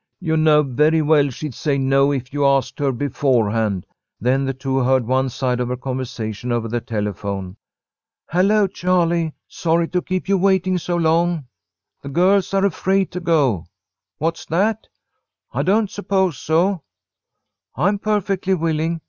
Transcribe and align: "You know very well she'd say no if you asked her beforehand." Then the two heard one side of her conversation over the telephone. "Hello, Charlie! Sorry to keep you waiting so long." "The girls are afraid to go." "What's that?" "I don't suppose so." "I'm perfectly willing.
"You 0.19 0.35
know 0.35 0.63
very 0.63 1.03
well 1.03 1.29
she'd 1.29 1.53
say 1.53 1.77
no 1.77 2.11
if 2.11 2.33
you 2.33 2.43
asked 2.43 2.79
her 2.79 2.91
beforehand." 2.91 3.85
Then 4.19 4.45
the 4.45 4.53
two 4.55 4.79
heard 4.79 5.05
one 5.05 5.29
side 5.29 5.59
of 5.59 5.67
her 5.69 5.77
conversation 5.77 6.51
over 6.51 6.67
the 6.67 6.81
telephone. 6.81 7.55
"Hello, 8.27 8.65
Charlie! 8.65 9.35
Sorry 9.47 9.87
to 9.89 10.01
keep 10.01 10.27
you 10.27 10.39
waiting 10.39 10.79
so 10.79 10.95
long." 10.95 11.45
"The 12.01 12.09
girls 12.09 12.51
are 12.55 12.65
afraid 12.65 13.11
to 13.11 13.19
go." 13.19 13.65
"What's 14.17 14.43
that?" 14.47 14.87
"I 15.51 15.61
don't 15.61 15.91
suppose 15.91 16.35
so." 16.35 16.81
"I'm 17.75 17.99
perfectly 17.99 18.55
willing. 18.55 18.99